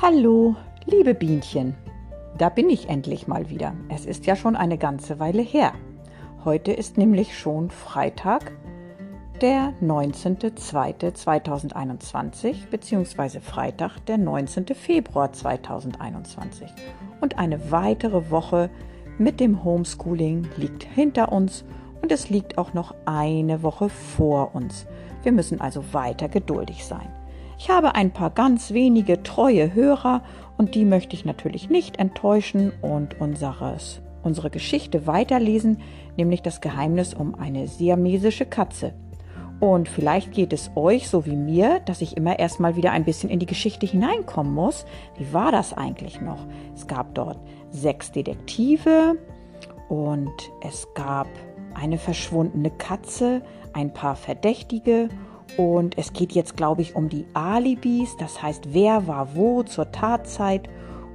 [0.00, 0.54] Hallo,
[0.86, 1.74] liebe Bienchen.
[2.38, 3.74] Da bin ich endlich mal wieder.
[3.88, 5.72] Es ist ja schon eine ganze Weile her.
[6.44, 8.52] Heute ist nämlich schon Freitag,
[9.40, 14.66] der 19.02.2021, beziehungsweise Freitag, der 19.
[14.66, 16.70] Februar 2021.
[17.20, 18.70] Und eine weitere Woche
[19.18, 21.64] mit dem Homeschooling liegt hinter uns
[22.02, 24.86] und es liegt auch noch eine Woche vor uns.
[25.24, 27.17] Wir müssen also weiter geduldig sein.
[27.60, 30.22] Ich habe ein paar ganz wenige treue Hörer
[30.56, 35.80] und die möchte ich natürlich nicht enttäuschen und unseres, unsere Geschichte weiterlesen,
[36.16, 38.94] nämlich das Geheimnis um eine siamesische Katze.
[39.58, 43.28] Und vielleicht geht es euch so wie mir, dass ich immer erstmal wieder ein bisschen
[43.28, 44.86] in die Geschichte hineinkommen muss.
[45.16, 46.46] Wie war das eigentlich noch?
[46.76, 49.18] Es gab dort sechs Detektive
[49.88, 51.26] und es gab
[51.74, 55.08] eine verschwundene Katze, ein paar Verdächtige
[55.56, 59.90] und es geht jetzt, glaube ich, um die Alibis, das heißt, wer war wo zur
[59.90, 60.68] Tatzeit.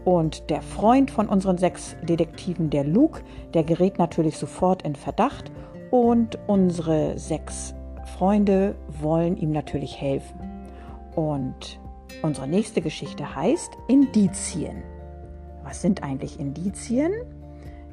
[0.05, 3.21] Und der Freund von unseren sechs Detektiven, der Luke,
[3.53, 5.51] der gerät natürlich sofort in Verdacht.
[5.91, 7.73] Und unsere sechs
[8.17, 10.39] Freunde wollen ihm natürlich helfen.
[11.15, 11.79] Und
[12.21, 14.83] unsere nächste Geschichte heißt Indizien.
[15.63, 17.13] Was sind eigentlich Indizien?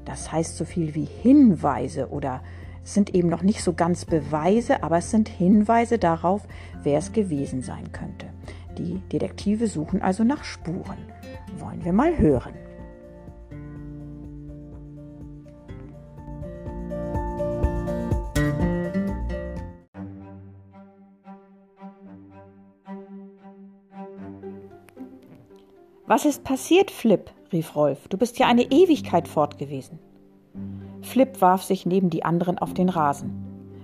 [0.05, 2.43] Das heißt so viel wie Hinweise oder
[2.83, 6.43] es sind eben noch nicht so ganz Beweise, aber es sind Hinweise darauf,
[6.83, 8.27] wer es gewesen sein könnte.
[8.79, 10.99] Die Detektive suchen also nach Spuren.
[11.59, 12.55] Wollen wir mal hören.
[26.07, 27.31] Was ist passiert, Flip?
[27.53, 28.09] rief Rolf.
[28.09, 30.01] Du bist ja eine Ewigkeit fort gewesen.
[31.11, 33.33] Flip warf sich neben die anderen auf den Rasen.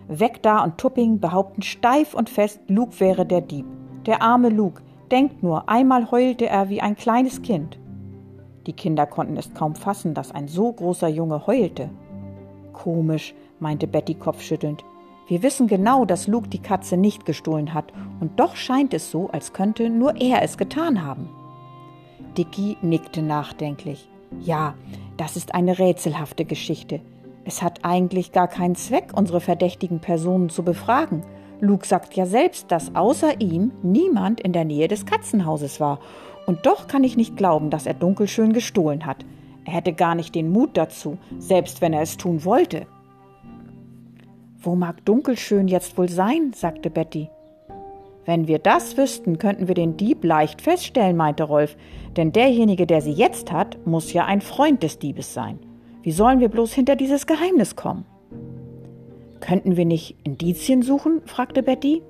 [0.06, 3.66] Vector und Tupping behaupten steif und fest, Luke wäre der Dieb.
[4.06, 4.82] Der arme Luke.
[5.10, 7.78] Denkt nur, einmal heulte er wie ein kleines Kind.
[8.68, 11.90] Die Kinder konnten es kaum fassen, dass ein so großer Junge heulte.
[12.72, 14.84] Komisch, meinte Betty kopfschüttelnd.
[15.26, 19.28] Wir wissen genau, dass Luke die Katze nicht gestohlen hat, und doch scheint es so,
[19.30, 21.28] als könnte nur er es getan haben.
[22.38, 24.08] Dicky nickte nachdenklich.
[24.40, 24.74] Ja,
[25.16, 27.00] das ist eine rätselhafte Geschichte.
[27.46, 31.22] Es hat eigentlich gar keinen Zweck, unsere verdächtigen Personen zu befragen.
[31.60, 36.00] Luke sagt ja selbst, dass außer ihm niemand in der Nähe des Katzenhauses war.
[36.46, 39.24] Und doch kann ich nicht glauben, dass er Dunkelschön gestohlen hat.
[39.64, 42.86] Er hätte gar nicht den Mut dazu, selbst wenn er es tun wollte.
[44.58, 46.52] Wo mag Dunkelschön jetzt wohl sein?
[46.52, 47.30] sagte Betty.
[48.24, 51.76] Wenn wir das wüssten, könnten wir den Dieb leicht feststellen, meinte Rolf,
[52.16, 55.60] denn derjenige, der sie jetzt hat, muss ja ein Freund des Diebes sein.
[56.06, 58.04] Wie sollen wir bloß hinter dieses Geheimnis kommen?
[59.40, 61.20] Könnten wir nicht Indizien suchen?
[61.24, 62.00] fragte Betty.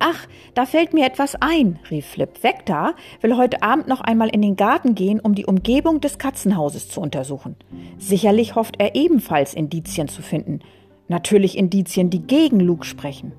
[0.00, 2.30] Ach, da fällt mir etwas ein, rief Flip.
[2.64, 6.88] Da, will heute Abend noch einmal in den Garten gehen, um die Umgebung des Katzenhauses
[6.88, 7.54] zu untersuchen.
[7.96, 10.58] Sicherlich hofft er ebenfalls Indizien zu finden.
[11.06, 13.34] Natürlich Indizien, die gegen Luke sprechen.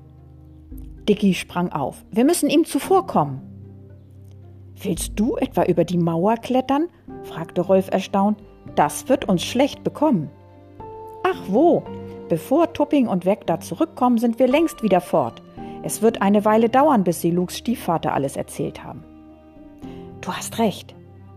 [1.10, 2.06] Dicky sprang auf.
[2.10, 3.42] Wir müssen ihm zuvorkommen.
[4.80, 6.88] Willst du etwa über die Mauer klettern?
[7.24, 8.38] fragte Rolf erstaunt.
[8.76, 10.30] Das wird uns schlecht bekommen.
[11.24, 11.82] Ach wo,
[12.28, 15.42] bevor Tupping und Vector zurückkommen, sind wir längst wieder fort.
[15.82, 19.02] Es wird eine Weile dauern, bis sie Lukes Stiefvater alles erzählt haben.
[20.20, 20.94] Du hast recht.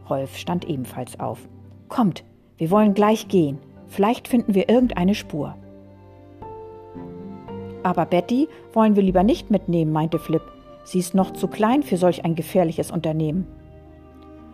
[0.10, 1.40] Rolf stand ebenfalls auf.
[1.88, 2.24] Kommt,
[2.58, 3.60] wir wollen gleich gehen.
[3.88, 5.56] Vielleicht finden wir irgendeine Spur.
[7.84, 10.42] Aber Betty wollen wir lieber nicht mitnehmen, meinte Flip.
[10.84, 13.48] Sie ist noch zu klein für solch ein gefährliches Unternehmen.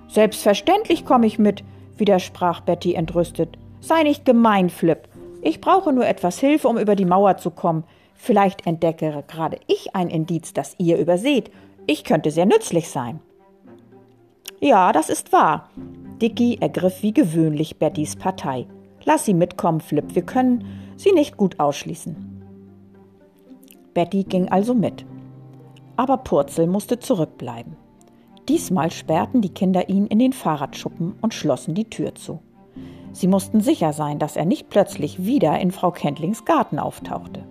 [0.08, 1.64] Selbstverständlich komme ich mit,
[1.98, 3.58] widersprach Betty entrüstet.
[3.80, 5.08] Sei nicht gemein, Flip.
[5.42, 7.84] Ich brauche nur etwas Hilfe, um über die Mauer zu kommen.
[8.16, 11.52] Vielleicht entdecke gerade ich ein Indiz, das ihr überseht.
[11.86, 13.20] Ich könnte sehr nützlich sein.
[14.60, 15.70] Ja, das ist wahr.
[16.22, 18.66] Dicky ergriff wie gewöhnlich Bettys Partei.
[19.04, 20.16] Lass sie mitkommen, Flip.
[20.16, 22.16] Wir können sie nicht gut ausschließen.
[23.94, 25.06] Betty ging also mit.
[25.96, 27.78] Aber Purzel musste zurückbleiben.
[28.48, 32.40] Diesmal sperrten die Kinder ihn in den Fahrradschuppen und schlossen die Tür zu.
[33.12, 37.44] Sie mussten sicher sein, dass er nicht plötzlich wieder in Frau Kentlings Garten auftauchte.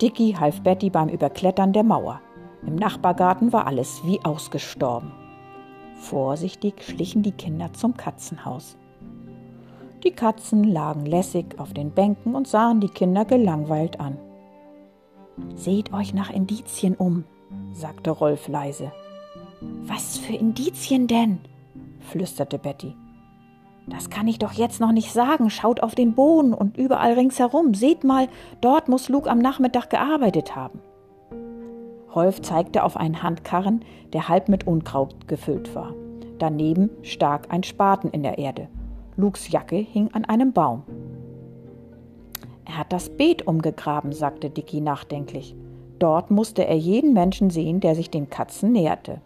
[0.00, 2.20] Dicky half Betty beim Überklettern der Mauer.
[2.66, 5.12] Im Nachbargarten war alles wie ausgestorben.
[5.96, 8.76] Vorsichtig schlichen die Kinder zum Katzenhaus.
[10.04, 14.18] Die Katzen lagen lässig auf den Bänken und sahen die Kinder gelangweilt an.
[15.54, 17.24] Seht euch nach Indizien um,
[17.72, 18.92] sagte Rolf leise.
[19.86, 21.38] Was für Indizien denn?
[22.00, 22.94] flüsterte Betty.
[23.88, 25.50] Das kann ich doch jetzt noch nicht sagen.
[25.50, 27.74] Schaut auf den Boden und überall ringsherum.
[27.74, 28.28] Seht mal,
[28.60, 30.80] dort muss Luke am Nachmittag gearbeitet haben.
[32.14, 35.94] Rolf zeigte auf einen Handkarren, der halb mit Unkraut gefüllt war.
[36.38, 38.68] Daneben stak ein Spaten in der Erde.
[39.16, 40.82] Lukes Jacke hing an einem Baum.
[42.64, 45.54] Er hat das Beet umgegraben, sagte Dicky nachdenklich.
[45.98, 49.20] Dort musste er jeden Menschen sehen, der sich den Katzen näherte.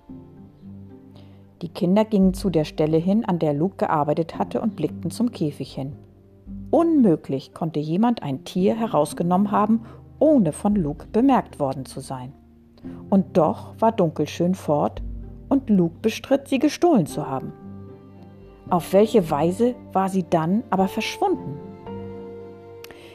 [1.63, 5.33] Die Kinder gingen zu der Stelle hin, an der Luke gearbeitet hatte, und blickten zum
[5.33, 5.93] Käfig hin.
[6.71, 9.87] Unmöglich konnte jemand ein Tier herausgenommen haben,
[10.19, 12.33] ohne von Luke bemerkt worden zu sein.
[13.09, 15.03] Und doch war Dunkelschön fort,
[15.49, 17.53] und Luke bestritt, sie gestohlen zu haben.
[18.69, 21.57] Auf welche Weise war sie dann aber verschwunden?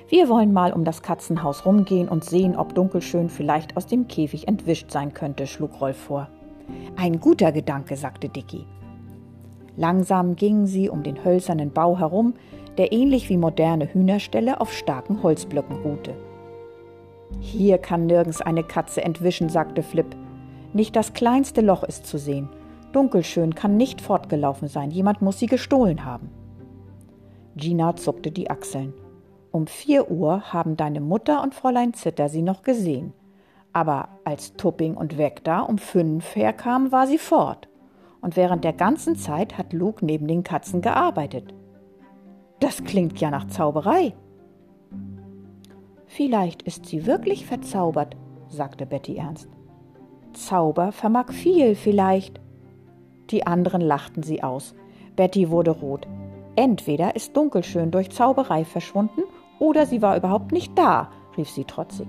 [0.07, 4.47] Wir wollen mal um das Katzenhaus rumgehen und sehen, ob Dunkelschön vielleicht aus dem Käfig
[4.47, 6.27] entwischt sein könnte, schlug Rolf vor.
[6.95, 8.65] Ein guter Gedanke, sagte Dicky.
[9.77, 12.33] Langsam gingen sie um den hölzernen Bau herum,
[12.77, 16.15] der ähnlich wie moderne Hühnerställe auf starken Holzblöcken ruhte.
[17.39, 20.05] Hier kann nirgends eine Katze entwischen, sagte Flip.
[20.73, 22.49] Nicht das kleinste Loch ist zu sehen.
[22.91, 26.29] Dunkelschön kann nicht fortgelaufen sein, jemand muss sie gestohlen haben.
[27.55, 28.93] Gina zuckte die Achseln.
[29.51, 33.13] Um vier Uhr haben deine Mutter und Fräulein Zitter sie noch gesehen.
[33.73, 37.69] Aber als Tupping und Vector um fünf herkamen, war sie fort.
[38.21, 41.53] Und während der ganzen Zeit hat Luke neben den Katzen gearbeitet.
[42.59, 44.13] Das klingt ja nach Zauberei.
[46.05, 48.15] Vielleicht ist sie wirklich verzaubert,
[48.49, 49.49] sagte Betty ernst.
[50.33, 52.39] Zauber vermag viel, vielleicht.
[53.31, 54.75] Die anderen lachten sie aus.
[55.15, 56.07] Betty wurde rot.
[56.55, 59.21] Entweder ist Dunkelschön durch Zauberei verschwunden,
[59.59, 62.07] oder sie war überhaupt nicht da, rief sie trotzig.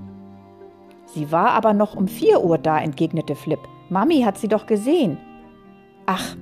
[1.14, 3.60] Sie war aber noch um vier Uhr da, entgegnete Flip.
[3.90, 5.18] Mami hat sie doch gesehen.
[6.06, 6.36] Ach,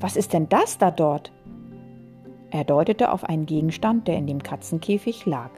[0.00, 1.32] was ist denn das da dort?
[2.50, 5.50] Er deutete auf einen Gegenstand, der in dem Katzenkäfig lag.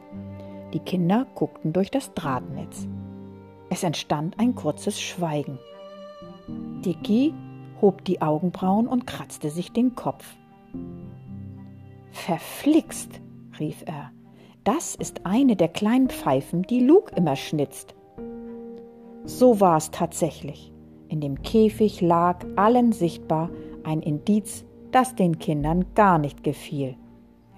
[0.75, 2.87] Die Kinder guckten durch das Drahtnetz.
[3.71, 5.59] Es entstand ein kurzes Schweigen.
[6.85, 7.35] Dicky
[7.81, 10.37] hob die Augenbrauen und kratzte sich den Kopf.
[12.11, 13.21] Verflixt,
[13.59, 14.11] rief er.
[14.65, 17.95] Das ist eine der kleinen Pfeifen, die Luke immer schnitzt.
[19.29, 20.73] So war es tatsächlich.
[21.09, 23.51] In dem Käfig lag allen sichtbar
[23.85, 26.97] ein Indiz, das den Kindern gar nicht gefiel.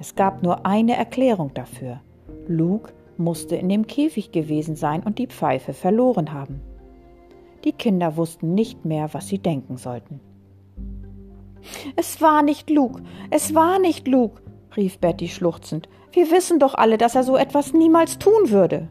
[0.00, 2.00] Es gab nur eine Erklärung dafür.
[2.48, 6.60] Luke musste in dem Käfig gewesen sein und die Pfeife verloren haben.
[7.62, 10.18] Die Kinder wussten nicht mehr, was sie denken sollten.
[11.94, 13.00] Es war nicht Luke,
[13.30, 14.42] es war nicht Luke,
[14.76, 15.88] rief Betty schluchzend.
[16.10, 18.88] Wir wissen doch alle, dass er so etwas niemals tun würde.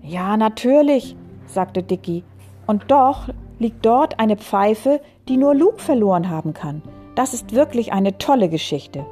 [0.00, 2.24] Ja, natürlich, sagte Dicky.
[2.66, 6.82] Und doch liegt dort eine Pfeife, die nur Luke verloren haben kann.
[7.14, 9.06] Das ist wirklich eine tolle Geschichte.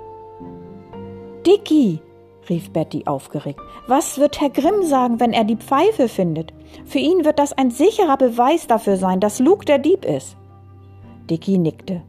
[1.46, 2.00] Dicky,
[2.48, 6.52] rief Betty aufgeregt, was wird Herr Grimm sagen, wenn er die Pfeife findet?
[6.84, 10.36] Für ihn wird das ein sicherer Beweis dafür sein, dass Luke der Dieb ist.
[11.30, 12.02] Dicky nickte.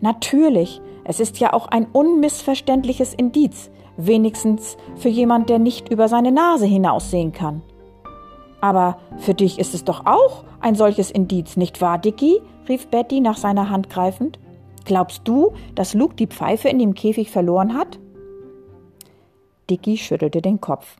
[0.00, 6.32] Natürlich, es ist ja auch ein unmissverständliches Indiz, wenigstens für jemand, der nicht über seine
[6.32, 7.62] Nase hinaussehen kann.
[8.60, 12.40] Aber für dich ist es doch auch ein solches Indiz, nicht wahr, Dicky?
[12.68, 14.38] rief Betty nach seiner Hand greifend.
[14.84, 17.98] Glaubst du, dass Luke die Pfeife in dem Käfig verloren hat?
[19.68, 20.96] Dicky schüttelte den Kopf.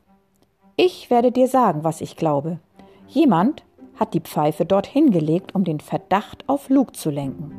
[0.76, 2.58] Ich werde dir sagen, was ich glaube.
[3.08, 3.64] Jemand
[3.96, 7.52] hat die Pfeife dort hingelegt, um den Verdacht auf Luke zu lenken.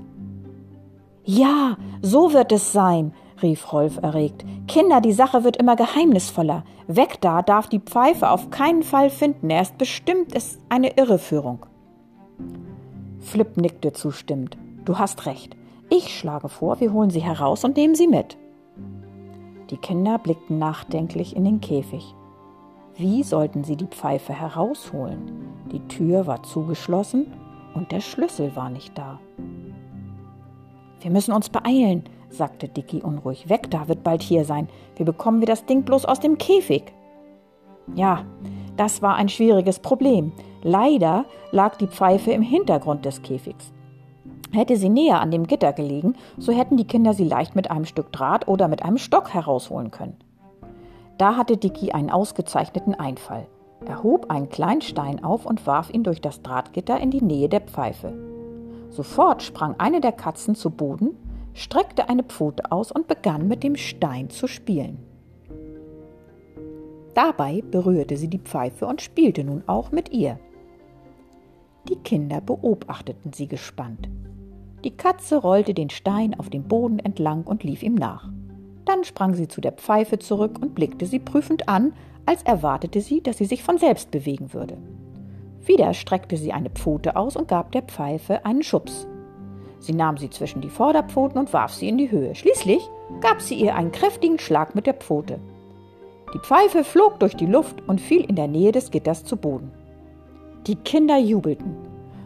[1.23, 4.45] Ja, so wird es sein, rief Rolf erregt.
[4.67, 6.63] Kinder, die Sache wird immer geheimnisvoller.
[6.87, 9.49] Weg da darf die Pfeife auf keinen Fall finden.
[9.49, 11.65] Er ist bestimmt ist eine Irreführung.
[13.19, 14.57] Flip nickte zustimmend.
[14.85, 15.55] Du hast recht.
[15.89, 18.37] Ich schlage vor, wir holen sie heraus und nehmen sie mit.
[19.69, 22.15] Die Kinder blickten nachdenklich in den Käfig.
[22.97, 25.31] Wie sollten sie die Pfeife herausholen?
[25.71, 27.27] Die Tür war zugeschlossen
[27.73, 29.19] und der Schlüssel war nicht da.
[30.99, 33.49] Wir müssen uns beeilen, sagte Dicky unruhig.
[33.49, 34.69] Weg da wird bald hier sein.
[34.95, 36.93] Wie bekommen wir das Ding bloß aus dem Käfig?
[37.95, 38.25] Ja,
[38.77, 40.31] das war ein schwieriges Problem.
[40.63, 43.71] Leider lag die Pfeife im Hintergrund des Käfigs.
[44.51, 47.85] Hätte sie näher an dem Gitter gelegen, so hätten die Kinder sie leicht mit einem
[47.85, 50.17] Stück Draht oder mit einem Stock herausholen können.
[51.17, 53.47] Da hatte Dicky einen ausgezeichneten Einfall.
[53.85, 57.49] Er hob einen kleinen Stein auf und warf ihn durch das Drahtgitter in die Nähe
[57.49, 58.13] der Pfeife.
[58.89, 61.15] Sofort sprang eine der Katzen zu Boden
[61.53, 64.99] streckte eine Pfote aus und begann mit dem Stein zu spielen.
[67.13, 70.39] Dabei berührte sie die Pfeife und spielte nun auch mit ihr.
[71.89, 74.07] Die Kinder beobachteten sie gespannt.
[74.83, 78.29] Die Katze rollte den Stein auf dem Boden entlang und lief ihm nach.
[78.85, 81.93] Dann sprang sie zu der Pfeife zurück und blickte sie prüfend an,
[82.25, 84.77] als erwartete sie, dass sie sich von selbst bewegen würde.
[85.65, 89.07] Wieder streckte sie eine Pfote aus und gab der Pfeife einen Schubs.
[89.81, 92.35] Sie nahm sie zwischen die Vorderpfoten und warf sie in die Höhe.
[92.35, 92.87] Schließlich
[93.19, 95.39] gab sie ihr einen kräftigen Schlag mit der Pfote.
[96.33, 99.71] Die Pfeife flog durch die Luft und fiel in der Nähe des Gitters zu Boden.
[100.67, 101.75] Die Kinder jubelten.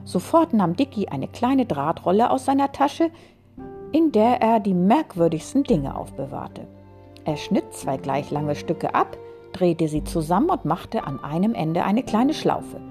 [0.03, 3.09] Sofort nahm Dicky eine kleine Drahtrolle aus seiner Tasche,
[3.93, 6.67] in der er die merkwürdigsten Dinge aufbewahrte.
[7.23, 9.17] Er schnitt zwei gleich lange Stücke ab,
[9.53, 12.81] drehte sie zusammen und machte an einem Ende eine kleine Schlaufe.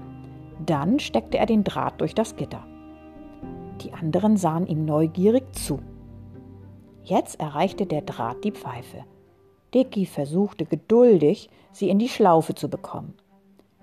[0.65, 2.65] Dann steckte er den Draht durch das Gitter.
[3.81, 5.79] Die anderen sahen ihm neugierig zu.
[7.03, 9.03] Jetzt erreichte der Draht die Pfeife.
[9.73, 13.13] Dicky versuchte geduldig, sie in die Schlaufe zu bekommen.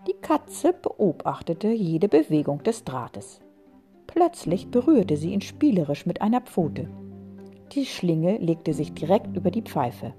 [0.07, 3.41] Die Katze beobachtete jede Bewegung des Drahtes.
[4.07, 6.89] Plötzlich berührte sie ihn spielerisch mit einer Pfote.
[7.73, 10.13] Die Schlinge legte sich direkt über die Pfeife.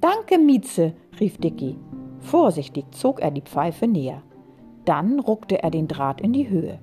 [0.00, 1.76] Danke, Mieze, rief Dicky.
[2.20, 4.22] Vorsichtig zog er die Pfeife näher.
[4.84, 6.78] Dann ruckte er den Draht in die Höhe.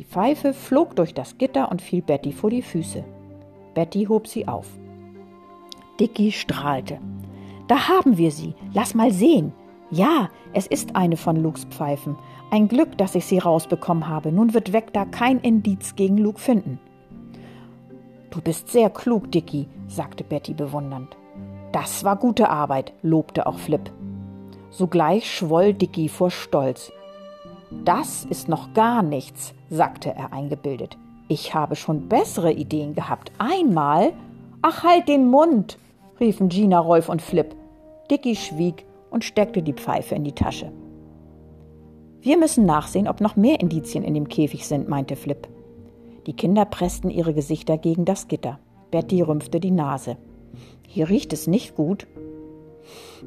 [0.00, 3.04] Die Pfeife flog durch das Gitter und fiel Betty vor die Füße.
[3.74, 4.66] Betty hob sie auf.
[6.00, 6.98] Dicky strahlte.
[7.68, 8.54] Da haben wir sie.
[8.72, 9.52] Lass mal sehen.
[9.90, 12.16] Ja, es ist eine von Lukes Pfeifen.
[12.50, 14.32] Ein Glück, dass ich sie rausbekommen habe.
[14.32, 16.80] Nun wird Vector kein Indiz gegen Luke finden.
[18.30, 21.14] Du bist sehr klug, Dicky, sagte Betty bewundernd.
[21.72, 23.92] Das war gute Arbeit, lobte auch Flip.
[24.70, 26.90] Sogleich schwoll Dicky vor Stolz.
[27.84, 30.98] Das ist noch gar nichts, sagte er eingebildet.
[31.28, 33.30] Ich habe schon bessere Ideen gehabt.
[33.38, 34.12] Einmal.
[34.62, 35.78] Ach, halt den Mund,
[36.18, 37.54] riefen Gina, Rolf und Flip.
[38.10, 40.72] Dicky schwieg und steckte die Pfeife in die Tasche.
[42.20, 45.48] Wir müssen nachsehen, ob noch mehr Indizien in dem Käfig sind, meinte Flip.
[46.26, 48.58] Die Kinder pressten ihre Gesichter gegen das Gitter.
[48.90, 50.16] Betty rümpfte die Nase.
[50.86, 52.06] Hier riecht es nicht gut.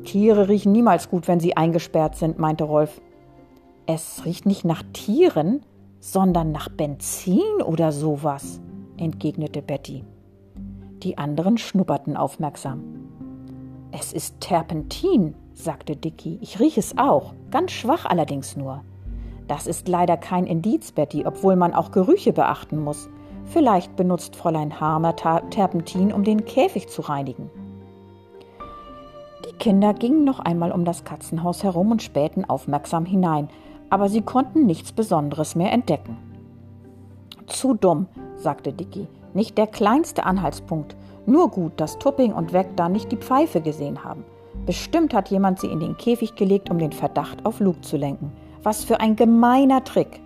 [0.03, 3.01] Tiere riechen niemals gut, wenn sie eingesperrt sind, meinte Rolf.
[3.85, 5.61] Es riecht nicht nach Tieren,
[5.99, 8.61] sondern nach Benzin oder sowas,
[8.95, 10.05] entgegnete Betty.
[11.03, 12.81] Die anderen schnupperten aufmerksam.
[13.91, 16.39] Es ist Terpentin, sagte Dicky.
[16.41, 18.83] Ich rieche es auch, ganz schwach allerdings nur.
[19.49, 23.09] Das ist leider kein Indiz, Betty, obwohl man auch Gerüche beachten muss.
[23.43, 27.49] Vielleicht benutzt Fräulein Harmer Terpentin, um den Käfig zu reinigen.
[29.45, 33.49] Die Kinder gingen noch einmal um das Katzenhaus herum und spähten aufmerksam hinein,
[33.93, 36.17] aber sie konnten nichts Besonderes mehr entdecken.
[37.45, 39.07] Zu dumm, sagte Dicky.
[39.35, 40.95] Nicht der kleinste Anhaltspunkt.
[41.27, 44.25] Nur gut, dass Tupping und Weg da nicht die Pfeife gesehen haben.
[44.65, 48.31] Bestimmt hat jemand sie in den Käfig gelegt, um den Verdacht auf Luke zu lenken.
[48.63, 50.21] Was für ein gemeiner Trick.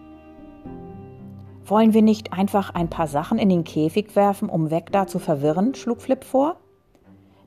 [1.66, 5.20] Wollen wir nicht einfach ein paar Sachen in den Käfig werfen, um Weg da zu
[5.20, 5.76] verwirren?
[5.76, 6.56] schlug Flip vor.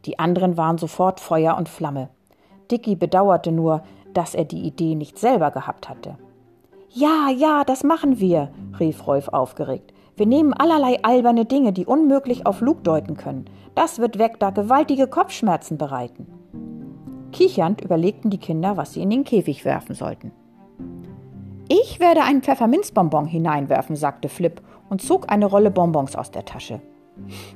[0.05, 2.11] Die anderen waren sofort Feuer und Flamme.
[2.71, 3.83] Dicky bedauerte nur,
[4.15, 6.17] dass er die Idee nicht selber gehabt hatte.
[6.91, 9.93] Ja, ja, das machen wir, rief Rolf aufgeregt.
[10.17, 13.47] Wir nehmen allerlei alberne Dinge, die unmöglich auf Luke deuten können.
[13.75, 16.27] Das wird weg da gewaltige Kopfschmerzen bereiten.
[17.33, 20.33] Kichernd überlegten die Kinder, was sie in den Käfig werfen sollten.
[21.69, 26.81] Ich werde einen Pfefferminzbonbon hineinwerfen, sagte Flip und zog eine Rolle Bonbons aus der Tasche.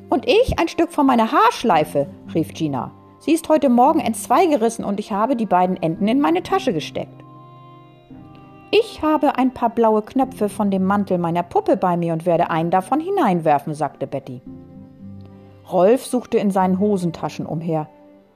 [0.09, 2.93] Und ich ein Stück von meiner Haarschleife, rief Gina.
[3.25, 6.75] Sie ist heute Morgen entzwei gerissen und ich habe die beiden Enden in meine Tasche
[6.75, 7.25] gesteckt.
[8.71, 12.51] Ich habe ein paar blaue Knöpfe von dem Mantel meiner Puppe bei mir und werde
[12.51, 14.43] einen davon hineinwerfen, sagte Betty.
[15.73, 17.89] Rolf suchte in seinen Hosentaschen umher.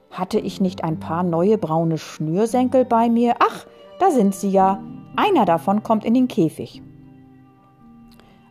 [0.09, 3.35] Hatte ich nicht ein paar neue braune Schnürsenkel bei mir?
[3.37, 3.67] Ach,
[3.99, 4.81] da sind sie ja.
[5.15, 6.81] Einer davon kommt in den Käfig.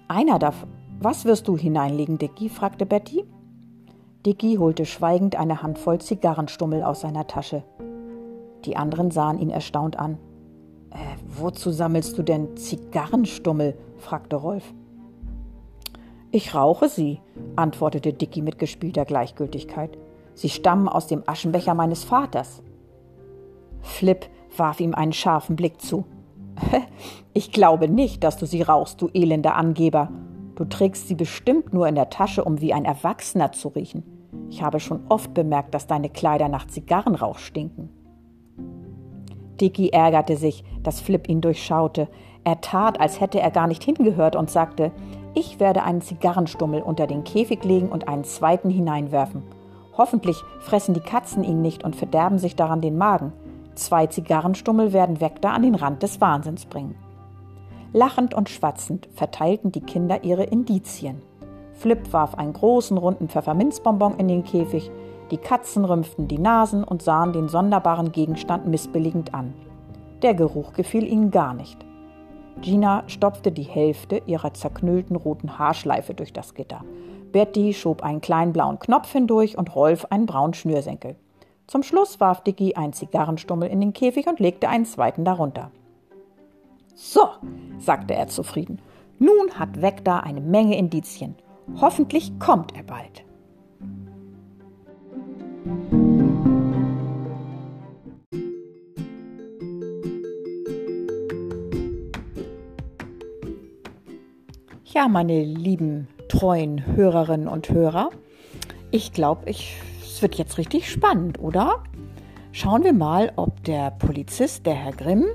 [0.07, 0.68] Einer davon.
[1.00, 2.49] Was wirst du hineinlegen, Dicky?
[2.49, 3.25] fragte Betty.
[4.28, 7.62] Dicky holte schweigend eine Handvoll Zigarrenstummel aus seiner Tasche.
[8.66, 10.18] Die anderen sahen ihn erstaunt an.
[10.90, 13.78] Äh, wozu sammelst du denn Zigarrenstummel?
[13.97, 14.75] fragte Rolf.
[16.30, 17.23] Ich rauche sie,
[17.56, 19.97] antwortete Dicky mit gespielter Gleichgültigkeit.
[20.35, 22.62] Sie stammen aus dem Aschenbecher meines Vaters.
[23.80, 26.04] Flip warf ihm einen scharfen Blick zu.
[27.32, 30.11] Ich glaube nicht, dass du sie rauchst, du elender Angeber,
[30.58, 34.17] Du trägst sie bestimmt nur in der Tasche, um wie ein Erwachsener zu riechen.
[34.50, 37.90] Ich habe schon oft bemerkt, dass deine Kleider nach Zigarrenrauch stinken.
[39.61, 42.08] Dicky ärgerte sich, dass Flip ihn durchschaute.
[42.44, 44.92] Er tat, als hätte er gar nicht hingehört und sagte,
[45.35, 49.42] ich werde einen Zigarrenstummel unter den Käfig legen und einen zweiten hineinwerfen.
[49.97, 53.32] Hoffentlich fressen die Katzen ihn nicht und verderben sich daran den Magen.
[53.75, 56.94] Zwei Zigarrenstummel werden Vector an den Rand des Wahnsinns bringen.
[57.92, 61.23] Lachend und schwatzend verteilten die Kinder ihre Indizien.
[61.78, 64.90] Flip warf einen großen runden Pfefferminzbonbon in den Käfig,
[65.30, 69.54] die Katzen rümpften die Nasen und sahen den sonderbaren Gegenstand missbilligend an.
[70.23, 71.78] Der Geruch gefiel ihnen gar nicht.
[72.62, 76.82] Gina stopfte die Hälfte ihrer zerknüllten roten Haarschleife durch das Gitter.
[77.30, 81.14] Betty schob einen kleinen blauen Knopf hindurch und Rolf einen braunen Schnürsenkel.
[81.68, 85.70] Zum Schluss warf Dicky einen Zigarrenstummel in den Käfig und legte einen zweiten darunter.
[86.97, 87.28] So,
[87.78, 88.80] sagte er zufrieden.
[89.20, 91.37] Nun hat Vector eine Menge Indizien.
[91.76, 93.25] Hoffentlich kommt er bald.
[104.84, 108.10] Ja, meine lieben treuen Hörerinnen und Hörer,
[108.90, 111.84] ich glaube, es wird jetzt richtig spannend, oder?
[112.52, 115.26] Schauen wir mal, ob der Polizist, der Herr Grimm,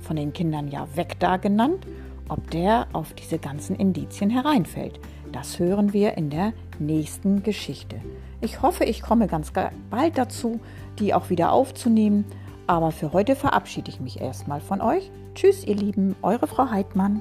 [0.00, 1.86] von den Kindern ja weg da genannt,
[2.28, 4.98] ob der auf diese ganzen Indizien hereinfällt.
[5.34, 7.96] Das hören wir in der nächsten Geschichte.
[8.40, 9.52] Ich hoffe, ich komme ganz
[9.90, 10.60] bald dazu,
[11.00, 12.24] die auch wieder aufzunehmen.
[12.68, 15.10] Aber für heute verabschiede ich mich erstmal von euch.
[15.34, 17.20] Tschüss, ihr Lieben, eure Frau Heidmann.